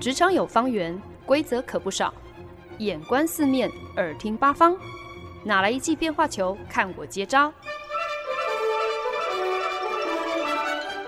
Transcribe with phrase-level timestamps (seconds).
[0.00, 2.14] 职场有方圆，规则可不少。
[2.78, 4.76] 眼观四面，耳听八方，
[5.42, 6.56] 哪来一记变化球？
[6.70, 7.52] 看我接招！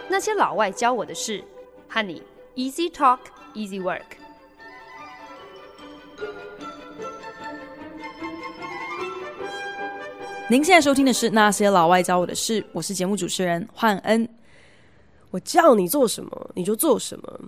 [0.08, 1.44] 那些老外教我的事，
[1.88, 2.20] 和你
[2.56, 3.20] Easy Talk
[3.54, 4.02] Easy Work。
[10.48, 14.28] 您现在收听的是《那些老外教我的事》，我是节目主持人焕恩。
[15.30, 17.40] 我叫你做什么，你就做什么。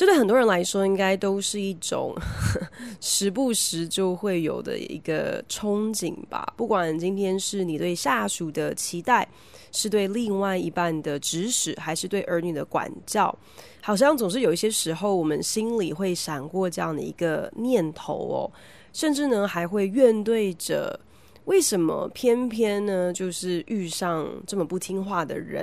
[0.00, 2.58] 这对很多人来说，应该都是一种呵
[3.02, 6.54] 时不时就会有的一个憧憬吧。
[6.56, 9.28] 不管今天是你对下属的期待，
[9.72, 13.38] 是对另外一半的指使，还是对儿女的管教，
[13.82, 18.50] 好像总是有一些时候，我们心里会闪过这样的一个念头哦，
[18.94, 20.98] 甚至呢，还会怨对着
[21.44, 25.62] 为什么偏偏呢，就是遇上这么不听话的人。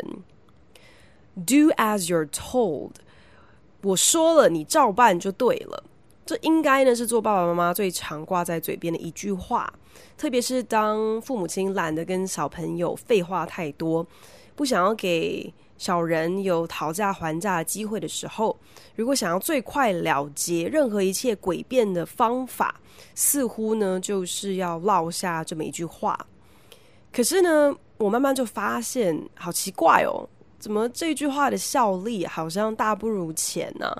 [1.33, 2.91] Do as you're told。
[3.87, 5.81] 我说了，你照办就对了。
[6.25, 9.73] 这应该呢是做爸爸妈妈最常挂在嘴边的一句话，
[10.17, 14.05] 特别是当父母亲懒得跟小朋友废话太多，
[14.53, 18.57] 不想要给小人有讨价还价的机会的时候，
[18.97, 22.81] 如果想要最快了结任何一切诡辩的方法，
[23.15, 26.19] 似乎呢就是要落下这么一句话。
[27.13, 30.27] 可是呢，我慢慢就发现，好奇怪哦。
[30.59, 33.95] 怎么这句话的效力好像大不如前呢？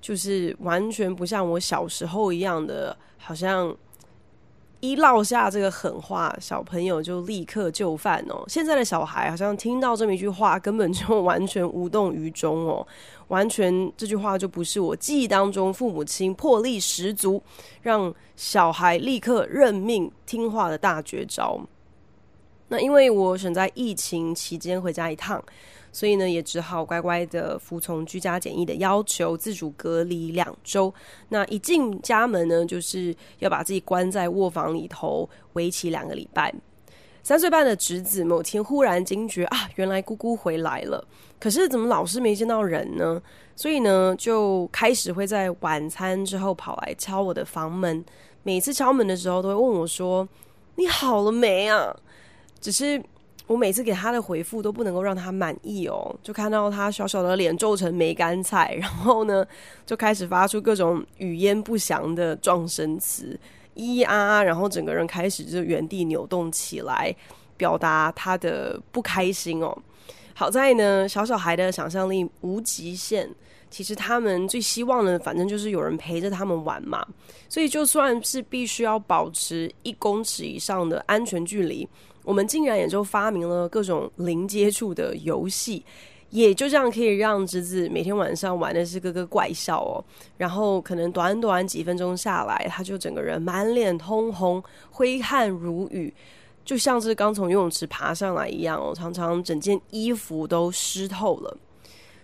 [0.00, 3.76] 就是完全不像我小时候一样的，好像
[4.78, 8.44] 一落下这个狠话，小朋友就立刻就范哦。
[8.46, 12.86] 现在的小孩好像听到这么一句话，根本就完全无动于衷哦，
[13.26, 17.42] 完全这句话就不是我记忆当中父母亲魄力十足，
[17.82, 21.60] 让小孩立刻认命听话的大绝招。
[22.68, 25.42] 那因为我选在疫情期间回家一趟。
[25.90, 30.92] 所以呢，也只好乖乖的服从居家检疫的要求，自主隔离两周。
[31.30, 36.54] 那一进家门呢，就是要把自己关在卧房里头，为期两个礼拜。
[37.22, 41.02] 三岁半的侄子某天忽然惊觉啊，原来姑姑回来了。
[41.40, 43.20] 可是怎么老是没见到人呢？
[43.56, 48.04] 所以呢，就开始会在晚餐之后跑来敲我的房门。
[48.42, 50.28] 每次敲门的时候，都会问我说
[50.76, 51.96] ：“你好了没啊？”
[52.60, 53.02] 只是。
[53.46, 59.42] 我每次给他的回复都不能够让他满意哦，就看到他小小的脸皱成梅干菜，然后呢，
[59.86, 63.40] 就开始发出各种语焉不详的状声词，
[63.74, 67.16] 咿咿啊啊，然后整个人开始就原地扭动起来，
[67.56, 69.74] 表达他的不开心哦。
[70.34, 73.26] 好在呢，小小孩的想象力无极限，
[73.70, 77.02] 其实他们最希望的，反正就是有人陪着他们玩嘛，
[77.48, 81.88] 所以就算是必须要保持一公尺以上的安全距离。
[82.28, 85.82] 我们竟然也就发明了各种零接触的游戏，
[86.28, 90.04] 也就这样可以让侄子每天晚上玩的是个个怪笑哦。
[90.36, 96.12] 然后可能短短几分钟下来，他就整个人满脸通红，挥汗如雨，
[96.66, 98.92] 就像是刚从游泳池爬上来一样哦。
[98.94, 101.56] 常常整件衣服都湿透了。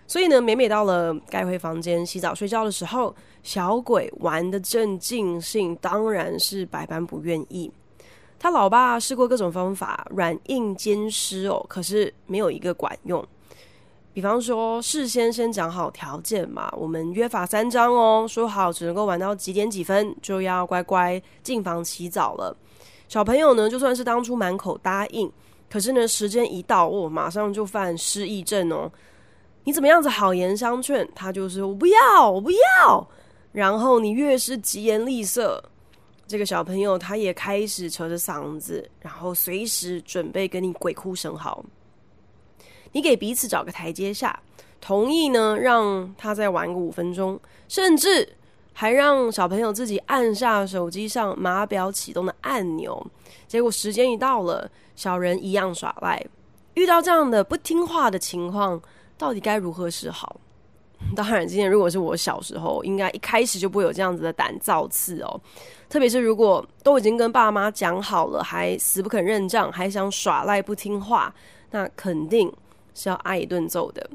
[0.07, 7.73] 所以呢，每每到了该回房间洗澡睡觉的时候，小鬼玩的正尽兴，当然是百般不愿意。
[8.45, 13.27] 他老爸试过各种方法，软硬兼施哦，可是没有一个管用。
[14.13, 22.55] 比方说，事先先讲好条件嘛，我们约法三章哦，说好只能够玩到几点几分，就要乖乖进房洗澡了。
[23.09, 25.33] 小朋友呢，就算是当初满口答应，
[25.71, 28.93] 可是呢，时间一到，哦，马上就犯失忆症哦。
[29.65, 33.09] 你怎么样子好言相劝，他就是我不要，我不要。
[33.53, 35.65] 然后你越是疾言厉色。
[36.27, 41.65] 这个小朋友他也开始扯着嗓子，然后随时准备跟你鬼哭神嚎。
[42.93, 44.41] 你给彼此找个台阶下，
[44.81, 48.27] 同意呢，让他再玩个五分钟，甚至
[48.73, 53.05] 还让小朋友自己按下手机上码表启动的按钮。
[53.47, 56.25] 结果时间一到了，小人一样耍赖。
[56.75, 58.81] 遇到这样的不听话的情况，
[59.19, 60.41] 到底该如何是好？
[61.15, 65.41] 当然，今天如果是我小时候，应该一开始就不会有这样子的胆造次哦。
[65.89, 71.33] 特别是如果都已经跟爸妈讲好了，还死不肯认账，还想耍赖不听话，
[71.71, 72.53] 那肯定
[72.95, 74.09] 是要挨一顿揍的。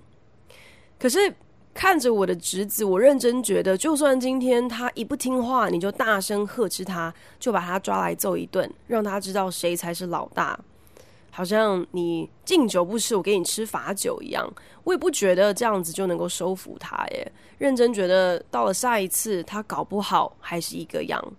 [0.97, 1.33] 可是
[1.73, 10.59] 看着我的侄子，我认真觉得，就算今天他一不听话，你就大声呵斥他，就把他抓来揍一顿，让他知道谁才是老大。
[11.39, 14.45] 好像你敬酒不吃，我给你吃罚酒一样。
[14.83, 17.31] 我也不觉得这样子就能够收服他耶。
[17.57, 21.33] 认真觉得到了下一次，他搞不好还是一个样。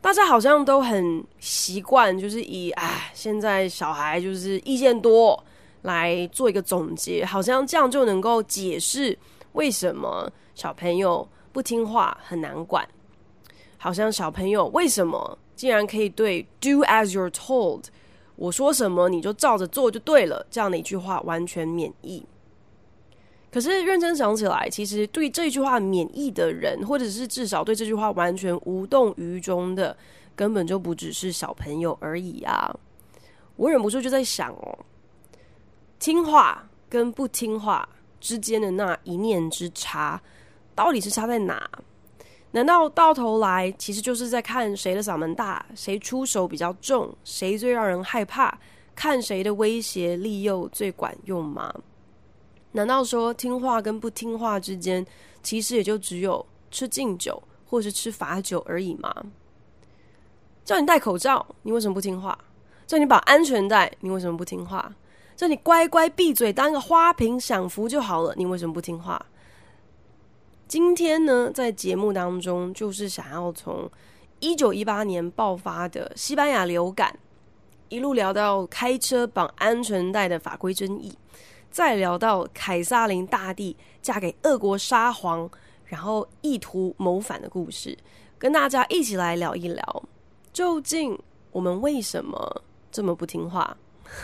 [0.00, 5.40] 大家好像都很习惯，就是以哎，现在小孩就是意见多
[5.82, 9.16] 来做一个总结，好像这样就能够解释
[9.52, 12.84] 为什么小朋友不听话很难管，
[13.78, 17.84] 好像小朋友为什么竟然可以对 “do as you're told”，
[18.36, 22.24] 我说什么你就照着做就对了，这样的一句话完全免疫。
[23.50, 29.96] 可是认真想起来，其实对这句话免疫的人，或者是至少对这句话完全无动于衷的，
[30.34, 32.74] 根本就不只是小朋友而已啊！
[33.56, 34.78] 我忍不住就在想哦，
[35.98, 37.88] 听话跟不听话
[38.20, 40.20] 之间的那一念之差，
[40.74, 41.70] 到底是差在哪？
[42.52, 48.58] 难道到头来其实就是在看谁的嗓门大，谁出手比较重，谁最让人害怕，
[48.94, 51.74] 看谁的威胁利诱最管用吗？
[52.72, 55.04] 难道说听话跟不听话之间，
[55.42, 59.14] 其实也就只有吃敬酒或是吃罚酒而已吗？
[60.64, 62.38] 叫你戴口罩，你为什么不听话？
[62.86, 64.90] 叫你绑安全带，你为什么不听话？
[65.36, 69.20] 叫你乖乖闭嘴，当个花瓶享福就好了，你为什么不听话？
[70.68, 73.88] 今天呢，在节目当中，就是想要从
[74.40, 77.16] 一九一八年爆发的西班牙流感，
[77.88, 81.16] 一路聊到开车绑安全带的法规争议。
[81.70, 85.48] 再聊到凯撒琳大帝嫁给俄国沙皇，
[85.84, 87.96] 然后意图谋反的故事，
[88.36, 90.02] 跟大家一起来聊一聊，
[90.52, 91.16] 究竟
[91.52, 93.76] 我们为什么这么不听话？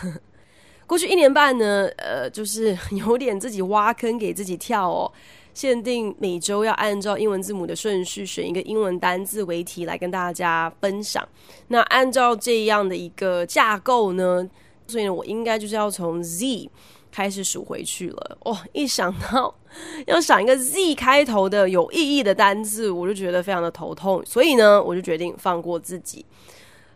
[0.85, 5.11] 过去一年半呢，呃，就是 有点自己挖坑给自己跳哦，
[5.53, 11.27] 限定每周要按照英文字母的顺序选一个英文单字为题来跟大家分享。
[11.67, 14.49] 那按照这样的一个架构呢，
[14.87, 16.69] 所以呢，我应该就是要从 Z。
[17.15, 18.57] 开始数回去了，哇、哦！
[18.71, 19.53] 一想到
[20.07, 24.23] 要想一个 Z 开头的有意义的单字，我就觉得非常的头痛。
[24.25, 26.25] 所以呢，我就决定放过自己。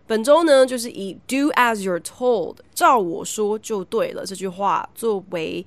[0.07, 5.63] 本周呢，就是以 “Do as you're told”，照我说就对了这句话作为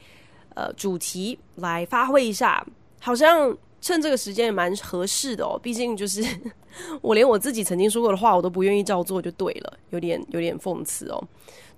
[0.57, 2.67] 呃主题来发挥一下，
[3.01, 5.59] 好像趁这个时间也蛮合适的哦。
[5.61, 6.23] 毕竟就是
[7.03, 11.21] 我连我自己曾经说过的话，我都不愿意照做，就对了，有点有点讽刺哦。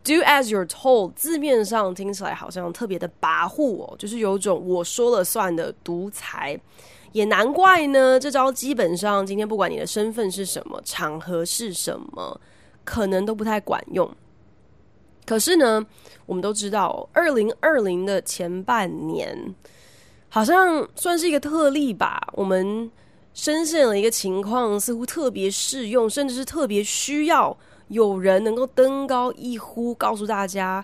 [0.05, 6.61] Do as you're told，字面上听起来好像特别的跋扈哦，就是有种我说了算的独裁。
[7.13, 12.41] 也难怪呢，这招基本上今天不管你的身份是什么，场合是什么，
[12.85, 14.11] 可能都不太管用。
[15.25, 15.87] 可是呢，
[16.27, 19.55] 我们都知道，二零二零的前半年
[20.35, 22.19] 好像算是一个特例吧。
[22.33, 22.91] 我们
[23.35, 27.55] 深陷了一个情况，似乎特别适用，甚至是特别需要。
[27.89, 30.83] 有人能够登高一呼，告诉大家：“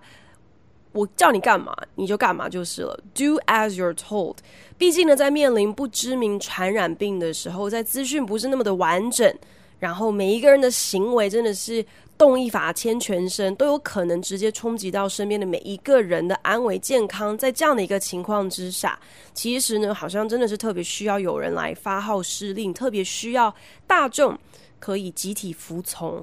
[0.92, 2.94] 我叫你干嘛，你就干嘛就是了。
[3.14, 4.36] ”Do as you're told。
[4.76, 9.34] 毕竟呢，在面临不知名传染病的时候，在资讯不是那么的完整，
[9.78, 11.82] 然后每一个人的行为真的是
[12.18, 17.38] 动一法牵全身，都有可能直接冲击到身边的每一个人的安危健康。
[17.38, 18.98] 在这样的一个情况之下，
[19.32, 23.54] 其实呢，好像真的是特别需要有人来发号施令，特别需要
[23.86, 24.36] 大众
[24.80, 26.22] 可以集体服从。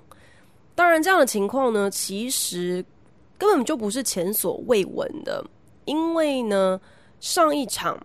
[0.75, 2.83] 当然，这样的情况呢，其实
[3.37, 5.41] 根本就不是前所未闻的，
[5.85, 6.79] 因为呢，
[7.21, 7.97] 上一场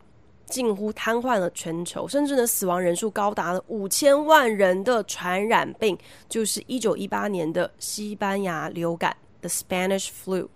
[0.50, 5.96] 近乎瘫痪了全球，甚至呢，死亡人数高达了五千万人的传染病，
[6.28, 10.48] 就是一九一八年的西班牙流感 （The Spanish Flu）。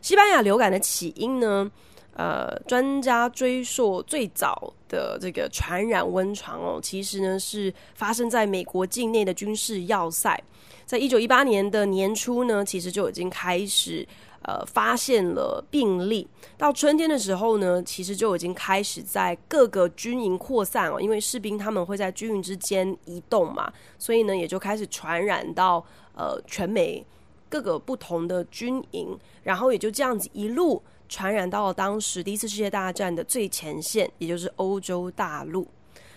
[0.00, 1.70] 西班牙流感的起因呢，
[2.14, 10.40] 呃，专家追溯最早的这个传染温床哦，其实呢是发生在美国境内的军事要塞。
[10.84, 14.06] 在一九一八年的年初呢，其实就已经开始
[14.46, 16.26] 呃发现了病例。
[16.56, 25.84] 到春天的时候呢，其实就已经开始在各个军营扩散哦，因为士兵他们会在军营之间移动嘛，所以呢也就开始传染到
[26.14, 27.04] 呃全美
[27.48, 35.66] 各个不同的军营，然后也就这样子一路传染到了当时第一次世界大战的最前线，也就是欧洲大陆。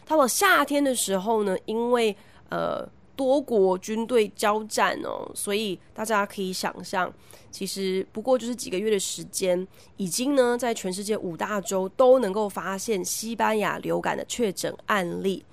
[0.06, 2.16] 到了夏天的时候呢，因为
[2.50, 2.88] 呃。
[3.20, 7.14] 多国军队交战哦，所以大家可以想象，
[7.52, 15.44] 其实不过就是几个月的时间，已经呢在全世界五大洲都能够发现西班牙流感的确诊案例。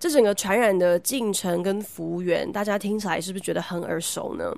[0.00, 4.52] 这整个传染的进程跟幅员，大家听起来是不是觉得很耳熟呢？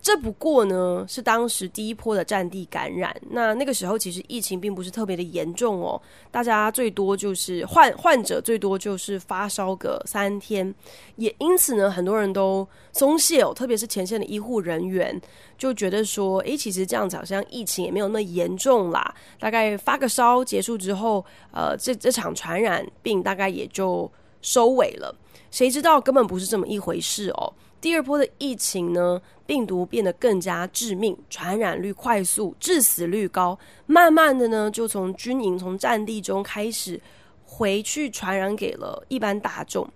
[0.00, 6.00] 这不过呢是当时第一波的战地感染，那那个时候其实疫情并不是特别的严重哦，
[6.30, 10.72] 大家最多就是患患者最多就是发烧个三天，
[11.16, 15.20] 也因此呢很多人都松懈哦，特别是前线的医护人员
[15.58, 25.14] 就觉得说，诶，其实这样子好像疫情也没有那么严重啦，大概发个烧结束之后，呃，这这场传染病大概也就收尾了，
[25.50, 27.52] 谁知道根本不是这么一回事哦。
[27.80, 33.58] 第二波的疫情呢，病毒变得更加致命，传染率快速，致死率高。
[33.86, 37.00] 慢慢的呢，就从军营、从战地中开始
[37.44, 39.88] 回去传染给了一般大众。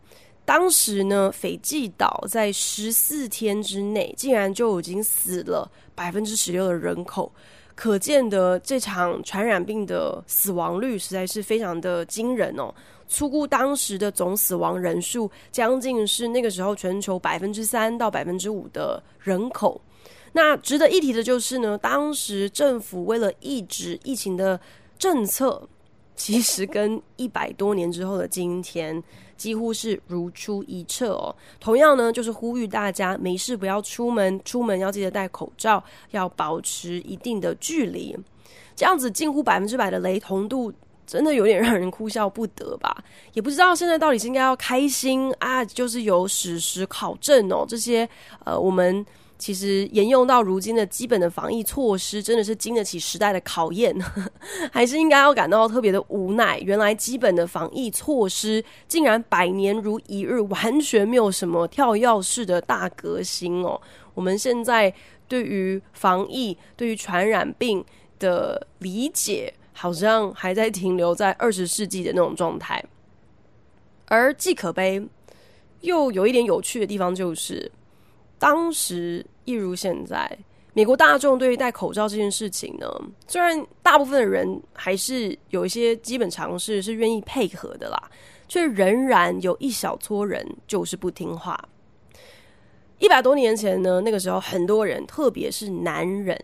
[0.44, 7.32] 当时呢，斐济岛在十四天之内，竟然就已经死了百分之十六的人口，
[7.74, 12.72] 可见的这场传染病的死亡率实在是非常的惊人哦。
[13.08, 19.80] 粗估当时的总死亡人数，将近是那个时候全球百分之三到百分之五的人口。
[20.32, 24.58] 那值得一提的就是呢，当时政府为了抑制疫情的
[24.98, 25.68] 政策，
[26.16, 29.02] 其实跟一百多年之后的今天。
[29.42, 31.34] 几乎是如出一辙哦。
[31.58, 35.82] 同样呢，就是呼吁大家没事不要出门，出门要记得戴口罩，
[36.12, 38.16] 要保持一定的距离。
[38.76, 40.72] 这样子近乎百分之百的雷同度，
[41.04, 42.96] 真的有点让人哭笑不得吧？
[43.32, 48.08] 也不知道现在到底是应该要开心啊，就是有史实考证哦，这些
[48.44, 49.04] 呃我们。
[49.42, 53.92] 其实沿用到如今的基本的防疫措施，真的是经得起时代的考验，
[54.70, 56.60] 还是应该要感到特别的无奈。
[56.60, 63.80] 原来基本的防疫措施竟然百年如一日，完全没有什么跳跃式的大革新哦。
[64.14, 64.94] 我们现在
[65.26, 67.84] 对于防疫、对于传染病
[68.20, 72.80] 的理解，好像还在停留在二十世纪的那种状态。
[74.06, 75.04] 而既可悲
[75.80, 77.68] 又有一点有趣的地方，就是
[78.38, 79.26] 当时。
[79.44, 80.38] 一如现在，
[80.72, 82.86] 美国大众对于戴口罩这件事情呢，
[83.26, 88.10] 虽然大部分的人还是有一些基本常识是愿意配合的啦，
[88.48, 91.58] 却仍然有一小撮人就是不听话。
[92.98, 96.38] 一百多年前呢，那个时候很多人，特别是男人，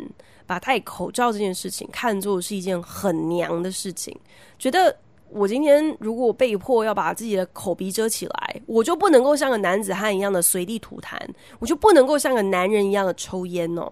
[0.46, 4.14] 把戴口罩这件事情看作是一件很娘的事情，
[4.58, 4.96] 觉得。
[5.30, 11.16] 我今天如果被迫要把自己的口鼻遮起来，我就不能够像个男子汉一样的随地吐痰，
[11.58, 13.90] 我就不能够像个男人一样的抽烟哦。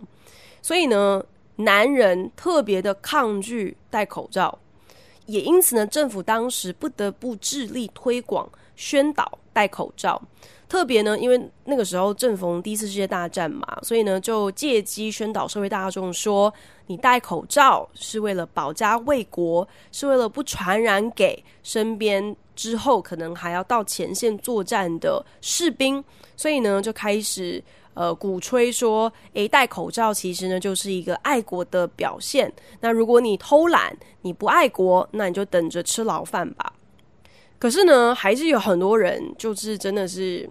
[0.63, 1.23] 所以呢，
[1.57, 4.59] 男人特别的抗拒戴口罩，
[5.27, 10.21] 也因此呢，政府当时不得不致力推广宣导戴口罩。
[10.69, 16.53] 特别呢，因为那个时候正逢第一次世界大战嘛，所以呢，就借机宣导社会大众说，
[16.89, 26.05] 你戴口罩是为了保家卫国，是为了不传染给身边之后可能还要到前线作战的士兵。
[26.37, 27.63] 所以呢，就开始
[27.95, 32.53] 呃鼓吹说，诶，戴口罩其实呢就是一个爱国的表现。
[32.81, 36.73] 那如果你偷懒，你不爱国，那你就等着吃牢饭吧。
[37.59, 40.49] 可是呢，还是有很多人就是真的是，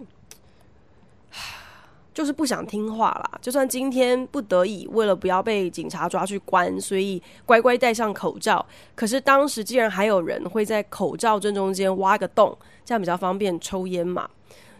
[2.12, 3.38] 就是不想听话啦。
[3.40, 8.64] 就算今天不得已，为了不要被警察抓去关，所以乖乖戴上口罩。
[8.94, 14.28] 可是当时竟然还有人会在口罩正中间挖个洞，这样比较方便抽烟嘛。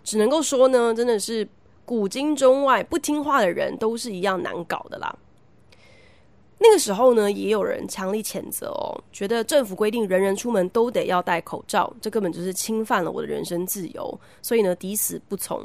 [0.03, 1.47] 只能够说呢，真的是
[1.85, 5.17] 古今中外不听话的人都是一样难搞的啦。
[6.59, 15.63] 那个时候呢，也有人强力谴责哦，觉得政府规定人人出门都得要戴口罩，这根本就是侵犯了我的人身自由，所以呢，抵死不从。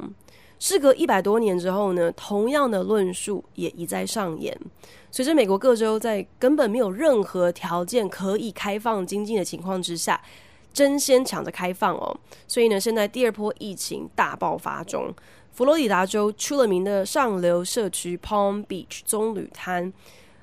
[0.59, 4.55] 事隔一百多年之后呢，同样的论述也一再上演。
[5.09, 10.21] 随着美国各州在根本没有任何条件可以开放经济的情况之下，
[10.73, 12.15] 争先抢着开放哦，
[12.47, 15.11] 所以呢，现在第二波疫情大爆发中，
[15.53, 19.91] 佛罗里达州出了名的上流社区 Palm Beach 棕榈滩。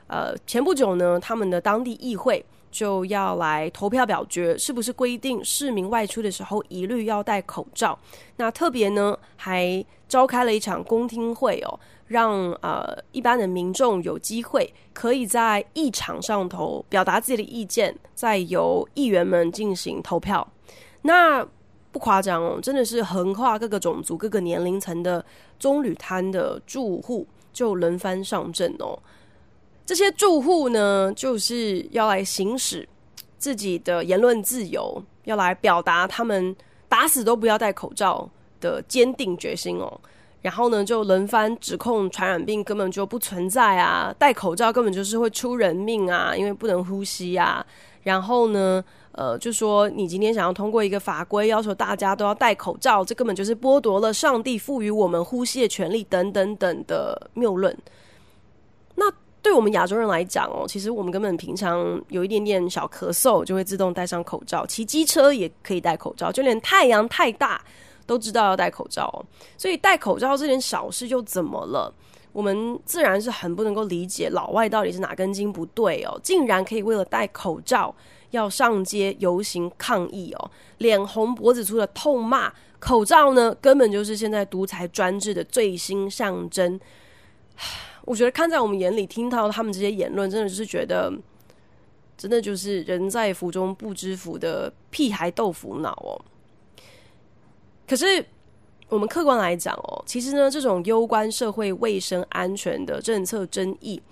[0.09, 7.99] 呃，前不久呢，他们的当地议会就要来投票表决，是不是规定市民外出的时候一律要戴口罩？
[8.37, 20.47] 那特别呢，还召开了一场公听会哦，让呃一般的民众有机会可以在议场上头表达自己的意见，再由议员们进行投票。
[21.03, 21.47] 那
[21.93, 25.25] 不夸张哦，真的是横跨各个种族、各个年龄层的
[25.59, 28.99] 棕榈滩的住户就轮番上阵哦。
[29.89, 32.87] 这些住户呢，就是要来行使
[33.39, 36.55] 自己的言论自由，要来表达他们
[36.91, 38.29] 打死都不要戴口罩
[38.61, 39.99] 的坚定决心哦。
[40.43, 47.65] 然后呢，就轮番指控传染病根本就不存在啊，戴口罩根本就是会出人命啊，因为不能呼吸啊。
[48.03, 57.75] 然后呢，呃，就说你今天想要通过一个法规，要求大家都要戴口罩，这根本就是剥夺了上帝赋予我们呼吸的权利，等等等的谬论。
[59.41, 64.67] 对我们亚洲人来讲哦，其实我们根本平常有一点点小咳嗽，就会自动戴上口罩。
[64.67, 67.65] 骑机车也可以戴口罩，就连太阳太大
[68.05, 69.25] 都知道要戴口罩。
[69.57, 71.93] 所以戴口罩这点小事又怎么了？
[72.33, 77.93] 我们自然是很不能够理解老外到底是哪根筋不对哦，竟然可以为了戴口罩
[78.31, 86.79] 要上街游行抗议哦，脸红脖子粗的痛骂口罩呢，根本就是现在独裁专制的最新象征。
[88.09, 91.23] 我觉得看在我们眼里听到他们这些言论真的是觉得，，，，，，，，，，，，，，，，，，，，，，，，，，，，，，，，，，，，，，，，，，，，，，，，，，，，，，，，，，，，，，，，，，，，，，，，，，，，，，，，，，，，，，，，，，，，，，，，，，，，，，，，，，，，，，，，，，，，，，，，，，，，，，，，，，，，，，，，，，，，，，，，，，，，，，，，，，，，，，，，，，，，，，，，，，，，，，，，，，，，，，，，，，，，，，，，，，，，，，，，，，，，，，，，，，，，，，，，，，，，，，，，，，，，，，，，，，，，，，，，，，，，，，，，，，，，，，，，，，，，，，，，，，，
[92.19, 96.19] 真的就是人在福中不知福的屁孩豆腐脑哦。
[97.87, 98.27] 可是
[98.89, 104.03] 我们客观来讲哦，其实呢，这种攸关社会卫生安全的政策争议，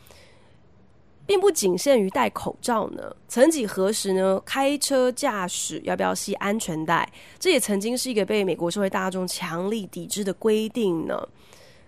[1.27, 3.17] 并不仅限于戴口罩呢。
[3.27, 11.29] 曾几何时呢，开车驾驶要不要系安全带，这也曾经是一个被美国社会大众强力抵制的规定呢。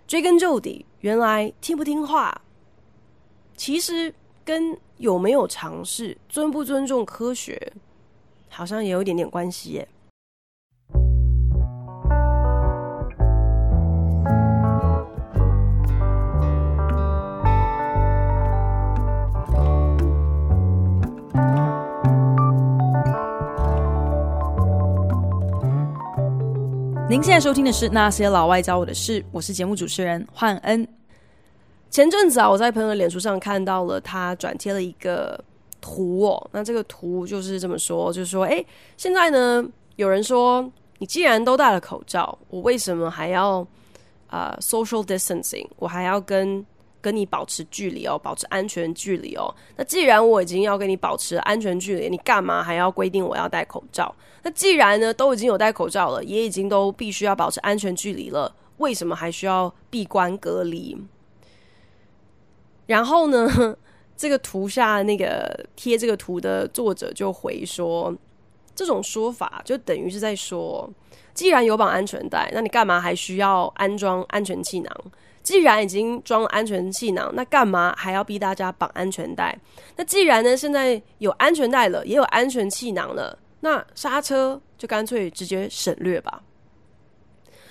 [0.08, 2.40] 追根究底，原来听不听话，
[3.58, 4.12] 其实
[4.42, 7.74] 跟有没有尝试、尊不尊重科学，
[8.48, 9.86] 好像也有一点点关系耶。
[27.08, 30.86] 您现在收听的是《那些老外教我的事》，我是节目主持人焕恩。
[31.88, 35.42] 前阵子啊，我在朋友的脸书上看到了他转贴了一个
[35.80, 38.62] 图哦，那这个图就是这么说，就是说，哎，
[38.98, 43.66] 现在呢，有人说，你既然都戴了口罩，我为什么还要
[44.26, 45.66] 啊、social distancing？
[45.78, 46.62] 我还要跟
[47.08, 49.48] 跟你保持距离哦，保持安全距离哦。
[49.76, 54.14] 那既然我已经要跟你保持安全距离，你干嘛还要规定我要戴口罩？
[54.42, 60.94] 那既然呢，都已经有戴口罩了，也已经都必须要保持安全距离了，为什么还需要闭关隔离？
[62.84, 63.48] 然后呢，
[64.14, 68.14] 这个图下那个贴这个图的作者就回说，
[68.74, 70.88] 这种说法就等于是在说，
[71.34, 74.92] 既然有绑安全带，那你干嘛还需要安装安全气囊？
[75.48, 79.58] 既然已经装了安全气囊，那干嘛还要逼大家绑安全带？
[79.96, 83.38] 那既然呢，现在有安全带了，也有安全气囊了。
[83.60, 86.42] 那刹车就干脆直接省略吧。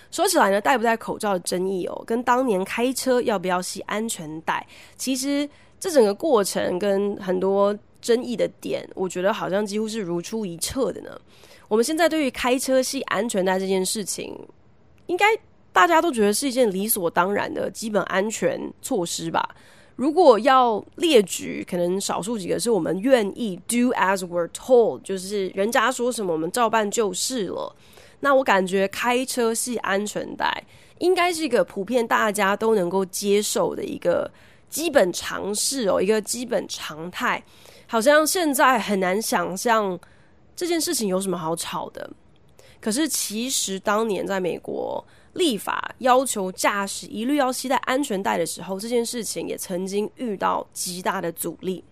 [0.09, 4.65] 说起来呢，戴不戴口罩的争议哦，跟当年开车要不要系安全带，
[4.95, 5.47] 其实
[5.79, 11.11] 这整个过程跟很多争议的点，我觉得好像几乎是如出一辙的呢。
[11.67, 14.35] 我们现在对于开车系安全带这件事情，
[15.05, 15.27] 应该
[15.77, 19.47] 大家都觉得是一件理所当然的基本安全措施吧。
[19.95, 27.75] 如果要列举，可能少数几个是我们愿意 do as we're told，就是人家说什么我们照办就是了。
[28.21, 30.51] 那我感觉开车系安全带
[30.97, 34.31] 应该是一个普遍大家都能够接受的一个
[34.71, 37.43] 基本常识哦，一个基本常态。
[37.85, 39.99] 好像现在很难想象
[40.55, 42.09] 这件事情有什么好吵的。
[42.81, 45.05] 可是其实当年在美国。
[45.37, 51.83] 立法要求驾驶一律要系带安全带的时候，这件事情也曾经遇到极大的阻力。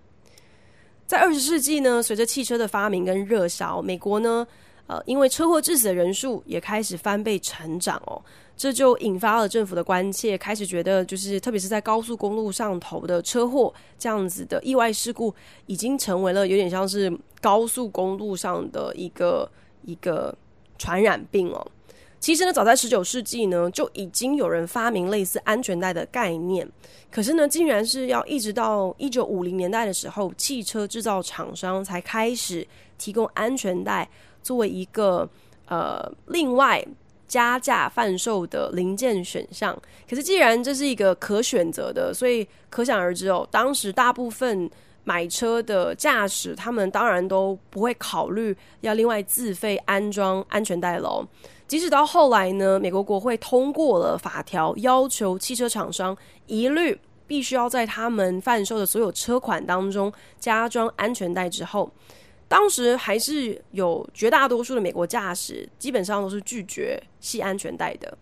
[1.07, 4.45] 在二十世纪呢，随着汽车的发明跟热销，美国呢，
[4.87, 8.19] 呃，因为车祸致死的人数也开始翻倍成长哦，
[8.57, 15.31] 这就引发了政府的关切，开始觉得就是特别是在高速公路上头的车祸这样子的意外事故，
[15.67, 19.47] 已经成为了有点像是高速公路上的一个
[19.83, 20.35] 一个
[20.79, 21.67] 传染病哦。
[22.25, 26.67] 其实呢，早在十九世纪呢，就已经有人发明类似安全带的概念。
[27.11, 34.09] 可是呢，竟然是要一直到一九五零年代的时候，汽车制造厂商才开始提供安全带
[34.41, 35.29] 作为一个
[35.67, 36.83] 呃另外
[37.27, 39.79] 加价贩售的零件选项。
[40.09, 44.67] 可是既然这是一个可选择的，所以可想而知哦，当时大部分
[45.03, 51.23] 买车的驾驶，他们当然都不会考虑要另外自费安装安全带喽。
[51.67, 61.91] 即使到后来呢，美国国会通过了法条，要求汽车厂商一律必须要在他们贩售的所有车款当中加装安全带之后，
[62.47, 68.15] 当时还是有绝大多数的美国驾驶基本上都是拒绝系安全带的。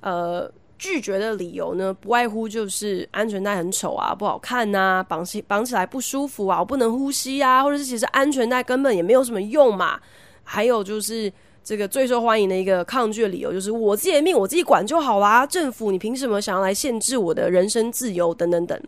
[0.00, 10.00] 呃，拒绝的理由呢，不外乎就是安全带很丑啊，不好看呐、啊，绑起绑起来不舒服啊，我不能呼吸啊，或者是其实安全带根本也没有什么用嘛，
[10.42, 11.32] 还有就是。
[11.64, 18.80] 这个最受欢迎的一个抗拒的理由就是我自己的命我自己管就好啦，政府你凭什么想要来限制我的人身自由等等等？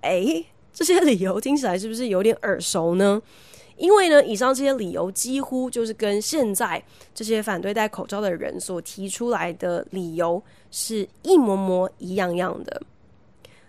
[0.00, 3.20] 诶，这些理由听起来是不是有点耳熟呢？
[3.76, 6.82] 因为呢，以上这些理由几乎就是跟现在
[7.14, 12.80] 这些反对戴口罩的人所提出来的理由是一模模一样样的。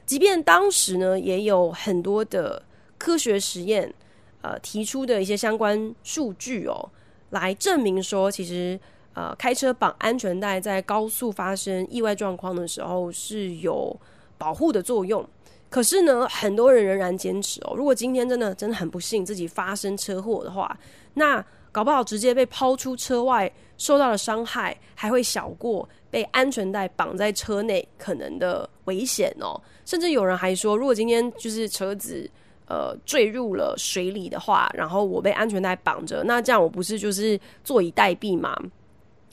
[0.06, 2.62] 即便当时呢，也有很多的
[2.98, 3.94] 科学实验，
[4.42, 6.90] 呃，提出的一些相关数据哦。
[7.34, 8.80] 来证明说，其实
[9.14, 13.96] 呃，开车绑安全带在高速发生意外状况的时候是有
[14.38, 15.28] 保护的作用。
[15.70, 20.78] 可是呢，很多人仍然坚持哦，如果今天真的真的很不幸自己发生车祸的话，
[21.16, 29.60] 那搞不好直接被抛出车外，受到的伤害还会小过被安全带绑在车内可能的危险哦。
[29.84, 32.30] 甚至有人还说，如果今天就是车子
[32.68, 38.58] 呃坠入了水里的话，然后我被安全带绑着，那这样我不是就是坐以待毙吗？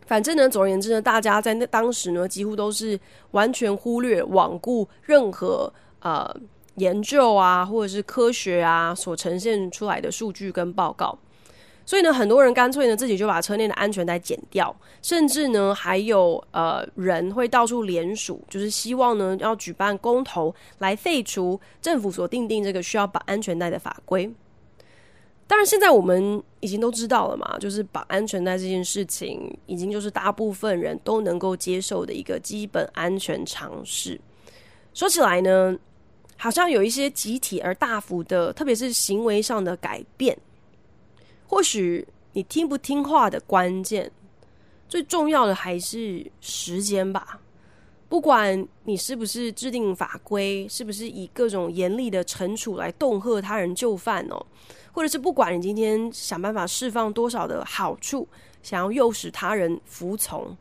[0.07, 2.99] 反正呢，总而言之呢，大家在那当时呢，几乎都是
[3.31, 6.29] 完全忽略、罔顾任何呃
[6.75, 11.17] 研究啊，或者是科学啊所呈现出来的数据跟报告。
[11.91, 14.73] 所以呢，很多人干脆呢自己就把车内的安全带剪掉，
[15.03, 24.33] 甚至呢还有呃人会到处联署，就是希望呢要举办公投来废除政府所定定这个需要绑安全带的法规。
[25.49, 34.21] 当然，现在我们已经都知道了嘛，就是绑安全带这件事情，已经就是大部分人都能够接受的一个基本安全常识。
[34.95, 35.77] 说起来呢，
[36.37, 40.39] 好像有一些集体而大幅的，特别是行为上的改变。
[41.51, 44.09] 或许你听不听话的关键，
[44.89, 47.41] 最重要的还是时间吧。
[48.09, 54.47] 不管你是不是制定法规，是不是以各种严厉的惩处来恫吓他人就范哦。
[54.93, 58.29] 或者是不管你今天想办法释放多少的好处，
[58.63, 60.57] 想要诱使他人服从，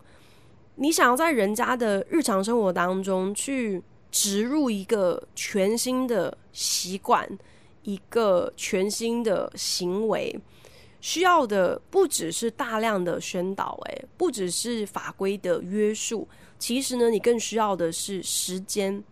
[0.74, 7.30] 你想要在人家的日常生活当中去植入一个全新的习惯，
[7.84, 10.36] 一个全新的行为，
[11.02, 19.04] 需要的不只是大量的宣导，诶，不只是法规的约束，其实呢，你更需要的是时间。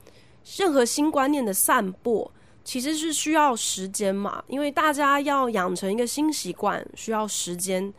[0.57, 2.29] 任何新观念的散播，
[2.63, 7.93] 其实是需要时间嘛，因为大家要养成一个新习惯，需要时间，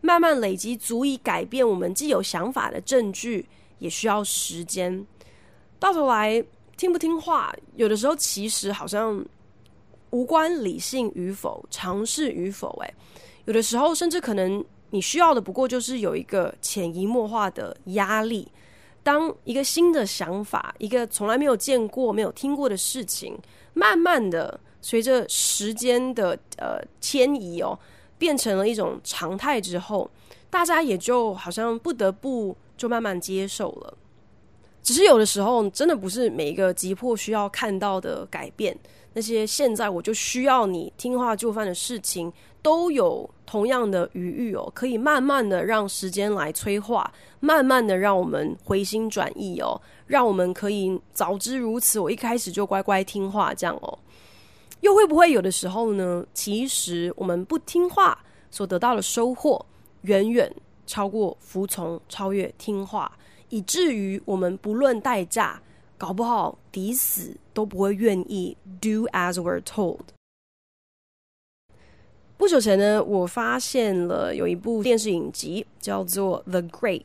[0.00, 3.46] 慢慢累积足以改变我们既有想法的证据，
[3.78, 5.06] 也需要时间。
[5.78, 6.42] 到头来
[6.76, 9.22] 听不听话，有的时候其实好像
[10.10, 12.94] 无关理性与否、尝试与否，诶，
[13.46, 18.48] 有的时候甚至可能你需要的不过就是有一个潜移默化的压力。
[19.02, 23.38] 当一个新的想法，一个从来没有见过、没有听过的事情，
[23.74, 27.78] 慢慢的随着时间的呃迁移哦，
[28.16, 30.10] 变成了一种常态之后，
[30.48, 33.94] 大家也就好像不得不就慢慢接受了。
[34.82, 38.74] 只是有的时候，真的不是每一个急迫需要看到的改变，
[39.12, 42.32] 那些现在我就需要你听话就范的事情。
[42.64, 53.98] 都有同样的余裕哦，可以慢慢的让时间来催化，慢慢的让我们回心转意哦，让我们可以早知如此，我一开始就乖乖听话这样哦。
[54.80, 56.24] 又会不会有的时候呢？
[56.32, 58.18] 其实我们不听话
[58.50, 59.62] 所得到的收获，
[60.02, 60.50] 远远
[60.86, 63.12] 超过服从，超越听话，
[63.50, 65.60] 以至于我们不论代价，
[65.98, 70.00] 搞不好抵死都不会愿意 do as we're told。
[72.36, 77.02] 不久前呢，我发现了有一部电视影集叫做《The Great》，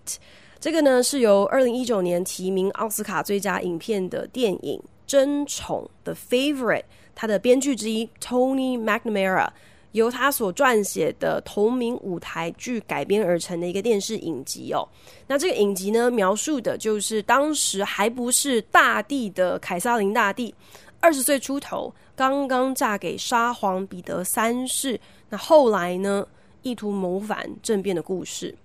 [0.60, 9.50] 这个呢是由二零一九年提名奥斯卡最佳影片的电影《争宠》的 Favorite，它的编剧之一 Tony McNamara
[9.92, 14.88] 由他所撰写的同名舞台剧改编而成的一个电视影集哦。
[15.28, 20.54] 那这个影集呢，描述的就是当时还不是大帝的凯撒琳大帝，
[21.02, 25.00] 二十岁出头，刚刚嫁给沙皇彼得三世。
[25.30, 26.28] 那后来呢，
[26.62, 28.56] 意图谋反政变的故事。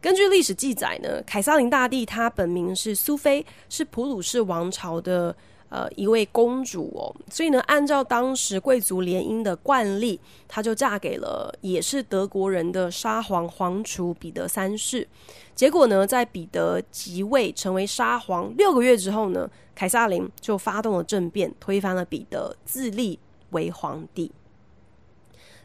[0.00, 5.34] 根据历史记载呢，凯撒琳大帝她本名是苏菲，是普鲁士王朝的
[5.70, 7.14] 呃一位公主哦。
[7.30, 15.06] 所以呢，按照当时贵族联姻的惯例，她就嫁给了也是德国人的沙皇皇储彼得三世。
[15.54, 23.18] 结果呢，在彼得即位成为沙皇六个月之后呢，凯撒琳就发动了政变，推翻了彼得，自立
[23.50, 24.30] 为皇帝。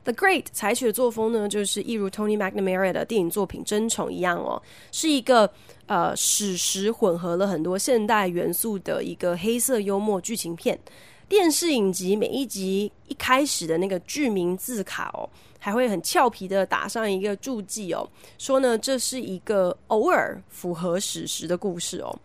[0.05, 4.59] The Great 采取的作风呢，就是一如 Tony McNamara 的电影作品《争宠》一样哦，
[4.91, 5.51] 是一个
[5.87, 10.79] 呃史实混合了很多现代元素的一个黑色幽默剧情片。
[11.27, 22.19] 电视影集每一集一开始的那个剧名字卡哦，还会很俏皮的打上一个注记哦，说呢，这是一个偶尔符合史实的故事哦。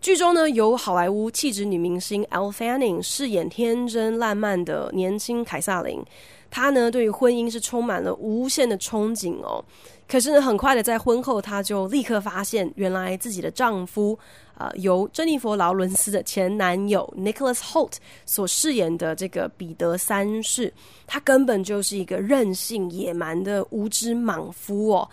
[0.00, 6.02] 剧中呢，由好莱坞气质女明星 Elle Fanning 饰演天真烂漫的年轻凯撒琳。
[6.50, 9.62] 她呢，对于婚姻是充满了无限的憧憬哦。
[10.06, 14.16] 可是呢，很快的在婚后，她就立刻发现，原来自己的丈夫，
[14.56, 20.72] 呃，由珍妮佛劳伦斯的前男友 Nicholas Holt 所饰演的这个彼得三世，
[21.06, 25.08] 他根本就是一个任性野蛮的无知莽夫哦。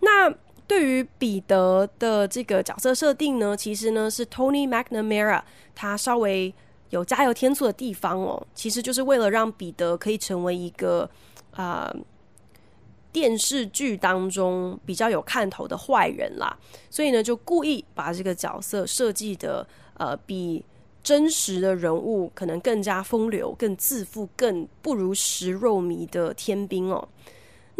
[0.00, 0.34] 那
[0.70, 5.42] 对于彼得的这个角色设定呢，其实呢是 Tony McNamara，
[5.74, 6.54] 他稍微。
[6.90, 11.08] 有加油添醋的地方哦，其实就是为了让彼得可以成为一个
[11.52, 11.96] 啊、呃、
[13.12, 16.58] 电视剧当中比较有看头的坏人啦，
[16.90, 19.64] 所以呢就故意把这个角色设计的
[19.98, 20.64] 呃比
[21.00, 27.08] 真实的人物可能更加风流、更自负、更不如食肉糜的天兵哦。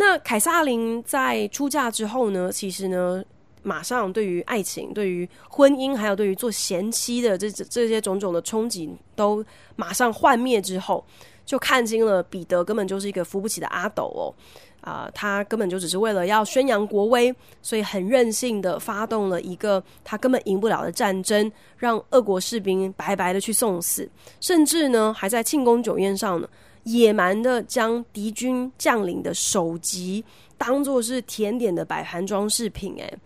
[0.01, 3.23] 那凯萨琳在出嫁之后呢，其实呢，
[3.63, 9.45] 马上对于爱情、对于婚姻，还有对于做贤妻的这这些种种的憧憬，都
[9.77, 11.05] 马上幻灭之后，
[11.45, 14.33] 就看清了彼得根本就是一个扶不起的阿斗哦。
[14.81, 24.09] 啊、他根本就只是为了要宣扬国威，所以很任性的发动了一个他根本赢不了的战争，让俄国士兵白白的去送死，
[24.41, 26.49] 甚至呢还在庆功酒宴上呢
[26.85, 30.25] 野蛮的将敌军将领的首级
[30.57, 32.95] 当做是甜点的摆盘装饰品。
[32.97, 33.19] 诶，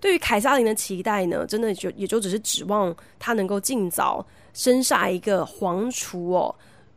[0.00, 6.54] 对于凯撒琳的期待呢，真的就也就只是指望他能够尽早生下一个皇储哦，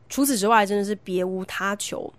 [0.10, 2.12] 除此之外真的是别无他求。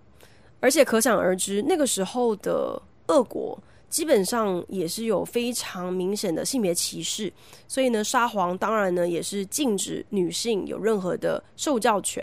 [0.60, 3.56] 而且可想而知，那个时候的俄国
[3.88, 7.32] 基本上也是有非常明显的性别歧视，
[7.66, 12.22] 所以呢，沙皇当然呢也是禁止女性有任何的受教权。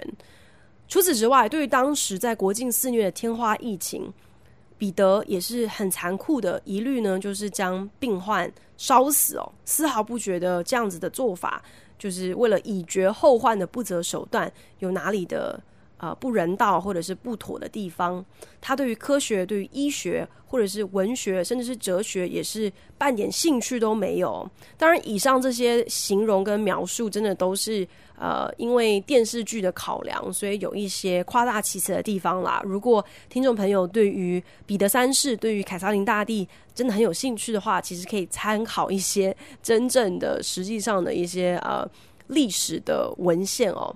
[0.88, 4.12] 除此之外，对于当时在国境肆虐的天花疫情，
[4.78, 11.62] 彼得也是很残酷的，一律呢就是将病患烧死哦，丝毫不觉得这样子的做法
[11.98, 15.62] 就是为了以绝后患的不择手段有哪里的。
[15.98, 18.24] 啊、呃，不人道或者是不妥的地方，
[18.62, 24.50] 他对于科学、对于医学或者是文学，甚至是哲学，也是半点兴趣都没有。
[24.78, 32.62] 当然，以上这些形容跟描述，真的都是呃，因为电视剧的考量，所以有一些夸大其词的地方啦。
[32.66, 41.86] 如果听众朋友对于彼得三世、对于凯撒琳大帝真的很有兴趣的话，其实可以参考一些真正的、实际上的一些呃
[42.28, 43.94] 历史的文献哦。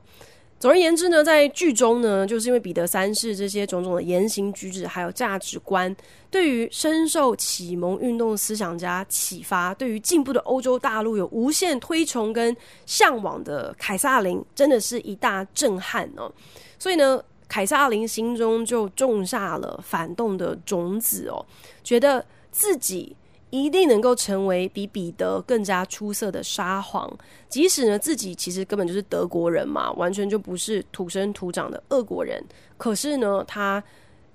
[0.60, 5.96] 总而言之呢，在剧中呢，就是因为彼得三世这些种种的言行举止，还有价值观，
[6.30, 12.54] 对于深受启蒙运动思想家启发，对于进步的欧洲大陆有无限推崇跟
[12.86, 16.30] 向往的凯撒琳，真的是一大震撼哦。
[16.78, 21.46] 所以呢，凯撒琳心中就种下了反动的种子哦，
[21.86, 23.16] 觉得自己。
[23.50, 27.12] 一定能够成为比彼得更加出色的沙皇，
[27.48, 32.44] 即使呢自己其实根本就是德国人嘛，完全就不是土生土长的俄国人。
[32.78, 33.84] 可是呢，他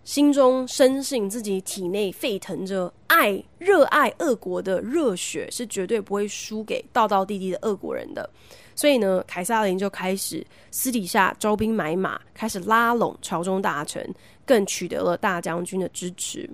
[0.03, 8.29] 心中深信自己体内沸腾着爱、热爱俄国的热血，是绝对不会输给道道地地的俄国人的。
[8.75, 14.13] 所以呢，凯撒琳就开始私底下招兵买马，开始拉拢朝中大臣，
[14.45, 16.51] 更取得了大将军的支持。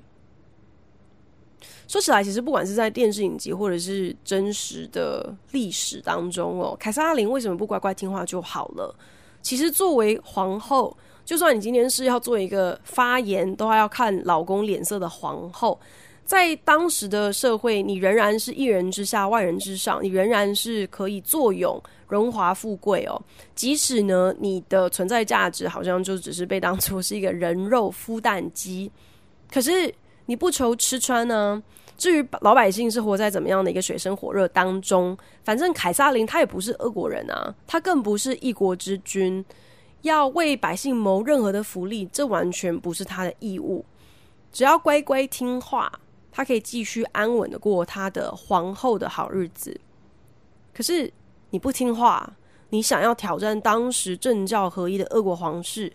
[1.91, 8.95] 说起来，其实不管是在电视影集或者是真实的历史当中哦，凯萨琳为什么不乖乖听话就好了？
[9.43, 15.81] 其实作为皇后，就算你今天是要做一个发言都还要看老公脸色的皇后，
[16.25, 23.21] 在当时的社会，你仍然是一人之下万人之上，你仍然是可以坐拥荣华富贵哦。
[23.57, 28.89] 即使呢，你的存在价值好像就只是被当作是一个人肉孵蛋机，
[29.53, 29.93] 可是。
[30.27, 31.61] 你不愁吃穿呢？
[32.01, 39.45] 至于老百姓是活在怎么样的一个水深火热当中，反正凯撒琳他也不是俄国人啊，他更不是一国之君，
[40.01, 43.85] 要为百姓谋任何的福利，这完全不是他的义务。
[44.51, 45.93] 只要乖乖听话，
[46.33, 49.79] 他可以继续安稳的过他的皇后的好日子。
[50.73, 51.13] 可是
[51.51, 52.33] 你不听话，
[52.71, 55.93] 你想要挑战当时政教合一的俄国皇室，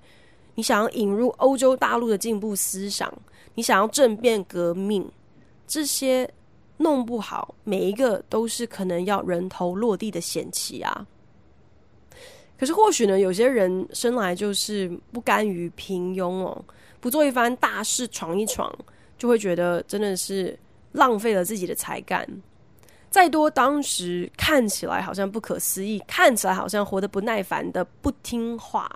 [0.54, 3.12] 你想要引入欧洲大陆的进步思想。
[3.56, 5.10] 你想要政变革命，
[5.67, 6.30] 这些
[6.78, 11.06] 弄不好，每一个都是可能要人头落地的险棋啊。
[12.58, 16.63] 可是或许呢，有些人生来就是不甘于平庸哦，
[16.99, 18.73] 不做一番大事闯一闯，
[19.17, 20.58] 就会觉得真的是
[20.93, 22.25] 浪费了自己的才干。
[23.10, 28.89] 再多当时看起来好像不可思议，看起来好像活得不耐烦的不听话，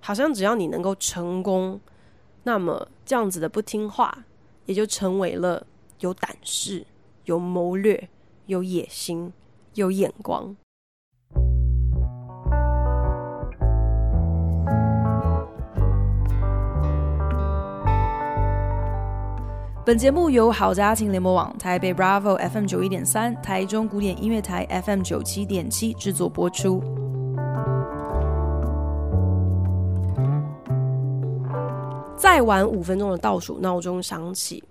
[0.00, 1.80] 好像只要你能够成功。
[2.42, 4.24] 那么这样子的不听话，
[4.66, 5.66] 也就成为了
[6.00, 6.84] 有胆识、
[7.24, 8.08] 有谋略、
[8.46, 9.32] 有野心、
[9.74, 10.54] 有眼光。
[19.84, 26.82] 本节目由好家庭联盟网、台北 Bravo FM 九一点三、台中古典音乐台 FM 九七点七制作播出。
[32.16, 34.62] 再晚五分钟的倒数闹钟响起，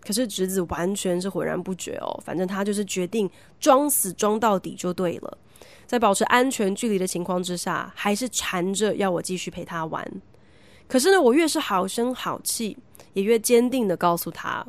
[0.00, 2.20] 可是侄子完全是浑然不觉哦。
[2.24, 5.38] 反正他就是决定装死装到底就对了，
[5.86, 10.06] 在保持安全距离的情况之下，还是缠着要我继续陪他玩。
[10.86, 12.76] 可是呢，我越是好声好气，
[13.14, 14.64] 也越坚定的告诉他：“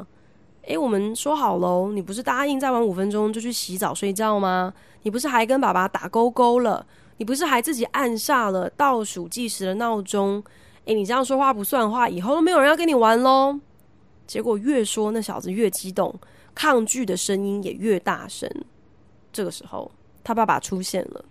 [0.68, 4.74] 诶，我们说好喽，你不是答应再晚五分钟就去洗澡睡觉吗？
[5.04, 6.86] 你不是还跟爸爸打勾勾了？
[7.18, 10.44] 你不是还自己按下了倒数计时的闹钟？
[10.94, 13.60] 你这样说话不算话，以后都没有人要跟你玩喽。
[14.28, 16.14] 结果越说那小子越激动，
[16.56, 18.50] 抗拒的声音也越大声。
[19.34, 19.92] 这个时候，
[20.24, 21.26] 他爸爸出现了。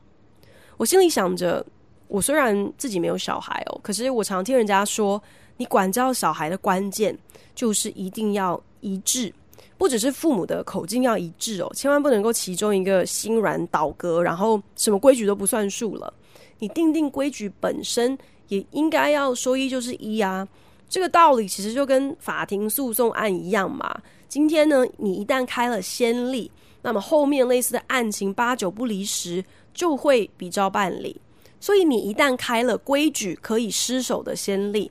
[0.77, 1.65] 我心里想着，
[2.09, 5.23] 我虽然自己没有小孩哦，可是我常听人家说，
[5.57, 7.17] 你管教小孩的关键
[7.55, 9.33] 就是一定要一致。
[9.77, 16.13] 不只是父母的口径要一致哦，千万不能够其中一个心软倒戈，然后什么规矩都不算数了。
[16.59, 18.17] 你定定规矩本身
[18.51, 20.47] 也应该要说一就是一啊。
[20.89, 23.99] 这个道理其实就跟法庭诉讼案一样嘛。
[24.29, 26.51] 今天呢，你一旦开了先例，
[26.83, 31.21] 那么后面类似的案情八九不离十就会比照办理。
[31.61, 34.91] 所以你一旦开了规矩可以失守的先例，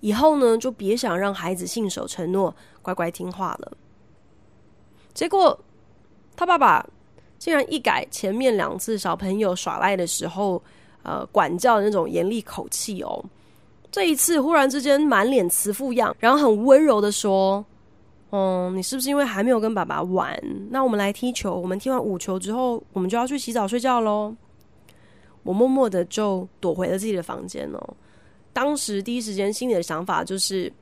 [0.00, 3.72] 以后呢，就别想让孩子信守承诺，乖乖听话了。
[5.12, 5.58] 结果，
[6.36, 6.86] 他爸爸
[7.38, 10.62] 竟然一改前面两次小朋友耍赖的时候，
[11.04, 13.24] 呃，管教的那种严厉口气哦，
[13.92, 17.64] 这一次忽然之间满脸慈父样，然后很温柔的说
[18.32, 20.36] ：“嗯，你是不是因为还没有跟爸爸玩？
[20.70, 24.34] 那我们来踢球，我们踢完五球之后，我们就要去洗澡睡觉喽。”
[25.44, 27.96] 我默默的就躲回了自己的房间哦。
[28.52, 30.72] 当时第一时间心里的想法就是：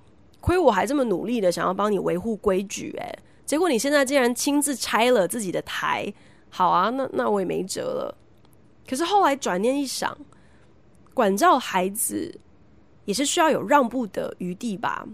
[0.41, 3.19] 亏我还这么努力的想要帮你维护规矩，诶。
[3.45, 6.11] 结果你现在竟然亲自拆了自己的台，
[6.49, 8.17] 好啊，那那我也没辙了。
[8.89, 10.17] 可是后来转念一想，
[11.15, 12.39] 管教孩子
[13.05, 15.07] 也是需要有让步的余地吧？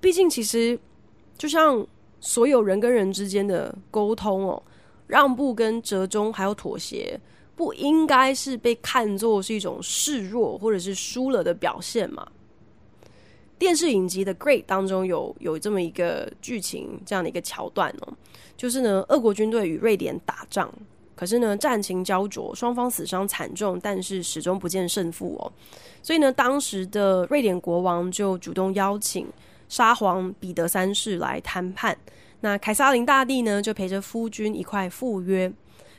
[0.00, 0.78] 毕竟其实
[1.36, 1.86] 就像
[2.20, 4.62] 所有人跟人之间的沟通哦，
[5.06, 7.20] 让步跟折中还有妥协，
[7.54, 12.26] 不应该是被看作是一种示弱或者是输了的表现嘛？
[13.58, 18.12] 电视影集的《Great》当中有有这么一个剧情，这样的一个桥段哦，
[18.56, 20.70] 就是呢，俄国军队与瑞典打仗，
[21.16, 25.50] 可是呢，战情胶着，双方死伤惨重，但是始终不见胜负哦。
[26.02, 29.26] 所以呢，当时的瑞典国王就主动邀请
[29.68, 31.96] 沙皇彼得三世来谈判，
[32.40, 35.50] 那凯撒琳大帝呢，就陪着夫君一块赴约。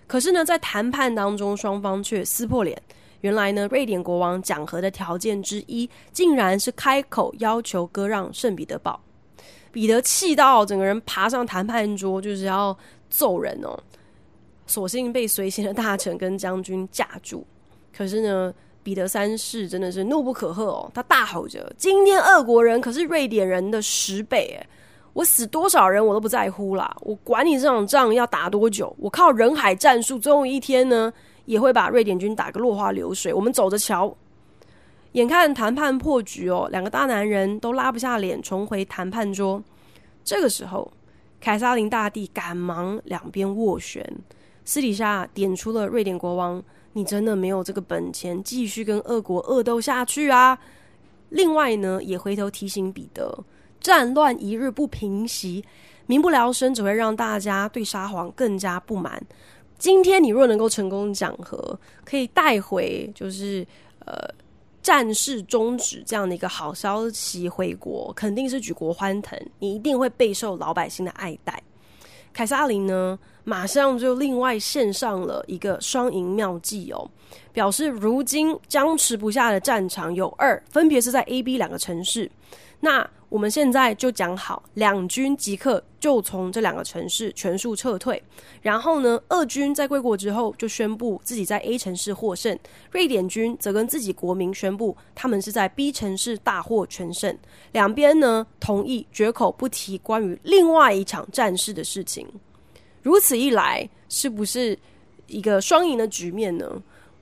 [0.06, 2.82] 可是呢，在谈判当中，双方却撕破脸。
[3.22, 9.02] 原来呢，瑞典国王讲和的条件之一，竟然是开口要求割让圣彼得堡。
[9.72, 12.78] 彼得气到整个人爬上谈判桌，就是要
[13.10, 13.78] 揍人哦。
[14.68, 17.44] 索性被随行的大臣跟将军架住。
[17.92, 18.54] 可是呢，
[18.84, 24.68] 彼得三世真的是怒不可遏哦，他大吼着：“今天俄国人可是瑞典人的十倍，诶，
[25.14, 31.12] 我死多少人我都不在乎啦，我管你这场仗要打多久，我靠人海战术，总有一天呢。”
[31.48, 33.34] 也会把瑞典军打个落花流水。
[33.34, 34.14] 我们走着瞧。
[35.14, 39.64] 眼看谈判破局哦，两个大男人都拉不下脸，重回谈判桌。
[40.26, 40.92] 这个时候，
[41.40, 44.06] 凯萨琳大帝赶忙两边斡旋，
[44.68, 50.60] 私底下点出了瑞典国王：“你真的没有这个本钱继续跟俄国恶斗下去啊！”
[51.30, 53.46] 另外呢，也回头提醒彼得
[53.80, 55.64] ：“战乱一日不平息，
[56.06, 59.26] 民不聊生，只会让大家对沙皇更加不满。”
[59.80, 63.66] 今天你若能够成功讲和，可以带回就是
[64.00, 64.18] 呃
[64.82, 71.64] 战事终止这样的一个好消息回国，肯定是举国欢腾，你一定会备受老百姓的爱戴。
[72.34, 73.18] 凯萨琳呢，
[73.50, 77.10] 马上就另外献上了一个双赢妙计哦，
[77.54, 82.30] 表示如今僵持不下的战场有二，分别是在 A、B 两个城市。
[82.82, 88.22] 那我们现在就讲好，两军即刻就从这两个城市全数撤退。
[88.62, 92.60] 然后呢，俄军在归国之后就宣布自己在 A 城市获胜，
[92.92, 97.34] 瑞典军则跟自己国民宣布他们是在 B 城市大获全胜。
[97.72, 102.28] 两边呢同意绝口不提关于另外一场战事的事情。
[103.08, 104.78] 如此一来，是不是
[105.28, 106.70] 一个双赢的局面呢？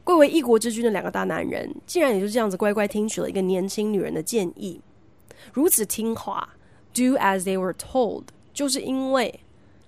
[0.03, 4.81] 贵为一国之君的两个大男人，竟然也就这样子乖乖听取了一个年轻女人的建议。
[5.53, 6.49] 如此听话
[6.91, 9.39] ，do as they were told，就是因为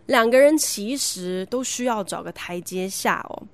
[0.05, 3.47] 两个人其实都需要找个台阶下哦。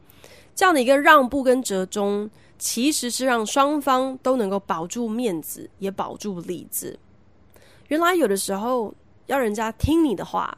[0.53, 2.29] 这样的一个让步跟折中，
[2.59, 6.99] 其实是让双方都能够保住面子，也保住里子。
[7.87, 8.93] 原来有的时候
[9.27, 10.57] 要人家听你的话，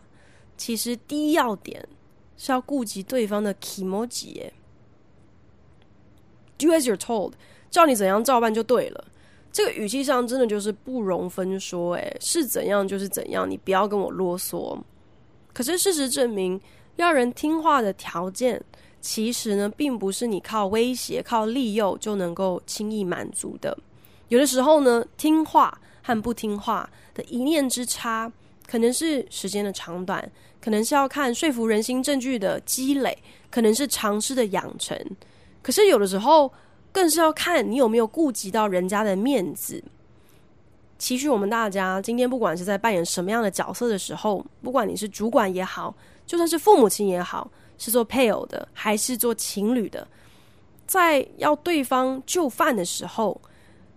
[0.57, 1.87] 其实第一要点
[2.37, 4.51] 是要顾及对方的気持ち。
[6.57, 7.33] Do as you're told，
[7.69, 9.05] 叫你怎样照办就对了。
[9.51, 14.77] 这个语气上真的就是不容分说，哎，是怎样就是怎样，你不要跟我啰嗦。
[15.53, 16.59] 可是事实证明，
[16.97, 18.61] 要人听话的条件，
[18.99, 23.77] 其实呢，并不是你靠威胁、靠利诱就能够轻易满足的。
[24.27, 28.31] 有的时候呢，听话和不听话的一念之差，
[28.67, 30.29] 可能是时间的长短，
[30.61, 33.17] 可能是要看说服人心证据的积累，
[33.49, 34.97] 可能是常识的养成。
[35.61, 36.51] 可是有的时候，
[36.91, 39.83] 更是要看你有没有顾及到人家的面子。
[40.97, 45.93] 期许我们大家今天不管是在扮演什么样的角色的时候，不管你是主管也好，
[46.25, 50.07] 就算是父母亲也好，是做配偶的还是做情侣的，
[50.87, 53.39] 在要对方就范的时候，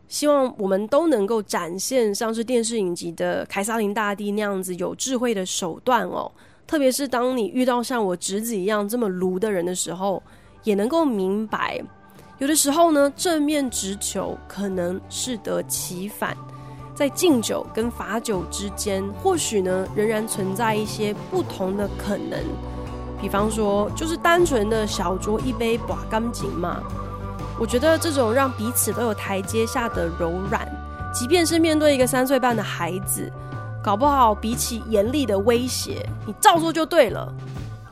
[0.09, 6.31] 希望我们都能够展现像是电视影集的凯撒琳大帝那样子有智慧的手段哦。
[6.67, 10.23] 特别是当你遇到像我侄子一样这么卢的人的时候，
[10.65, 11.81] 也能够明白，
[12.39, 16.37] 有的时候呢，正面直球可能适得其反。
[16.95, 22.39] 在敬酒跟罚酒之间，或许呢，仍然存在一些不同的可能。
[23.21, 26.83] 比方说，就是单纯的小酌一杯把干净嘛。
[27.61, 30.67] 我觉得这种让彼此都有台阶下的柔软，
[31.13, 33.29] 即便是面对一个三岁半的孩子，
[33.83, 37.35] 搞不好比起严厉的威胁，你照做就对了。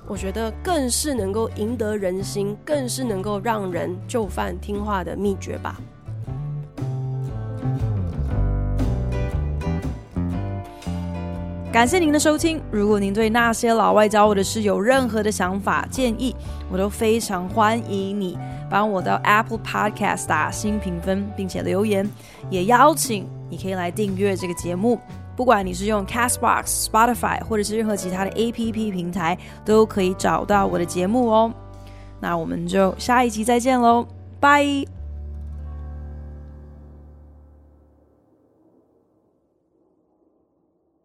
[0.06, 5.76] 我觉得更是能够赢得人心，更是能够让人就范听话的秘诀吧。
[11.72, 12.62] 感谢您的收听。
[12.70, 16.34] 如果您对那些老外教我的事有任何的想法建议，
[16.70, 18.38] 我都非常欢迎你
[18.68, 22.08] 帮我到 Apple Podcast 打新评分，并且留言。
[22.50, 24.98] 也邀请你可以来订阅这个节目，
[25.36, 31.52] 不管你是用 Castbox、Spotify 或者是任何其他的 APP 平台，都可以找到我的节目哦。
[32.20, 34.06] 那我们就下一集再见喽，
[34.40, 34.95] 拜。